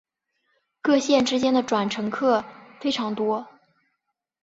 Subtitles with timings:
[0.81, 2.43] 各线之间的转乘客
[2.81, 3.47] 非常多。